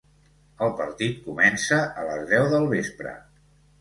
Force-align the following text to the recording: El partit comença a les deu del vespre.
El 0.67 0.71
partit 0.79 1.21
comença 1.27 1.79
a 1.83 2.07
les 2.09 2.25
deu 2.33 2.49
del 2.55 2.67
vespre. 2.73 3.15